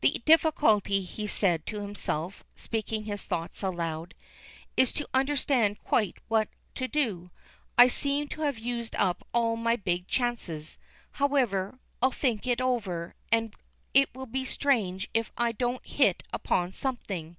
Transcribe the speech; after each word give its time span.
"The 0.00 0.22
difficulty," 0.24 1.02
he 1.02 1.26
said 1.26 1.66
to 1.66 1.80
himself, 1.80 2.44
speaking 2.54 3.02
his 3.02 3.24
thoughts 3.24 3.64
aloud, 3.64 4.14
"is 4.76 4.92
to 4.92 5.08
understand 5.12 5.82
quite 5.82 6.18
what 6.28 6.46
to 6.76 6.86
do. 6.86 7.32
I 7.76 7.88
seem 7.88 8.28
to 8.28 8.42
have 8.42 8.60
used 8.60 8.94
up 8.94 9.26
all 9.34 9.56
my 9.56 9.74
big 9.74 10.06
chances. 10.06 10.78
However, 11.10 11.80
I'll 12.00 12.12
think 12.12 12.46
it 12.46 12.60
over, 12.60 13.16
and 13.32 13.56
it 13.92 14.08
will 14.14 14.26
be 14.26 14.44
strange 14.44 15.08
if 15.12 15.32
I 15.36 15.50
don't 15.50 15.84
hit 15.84 16.22
upon 16.32 16.72
something. 16.72 17.36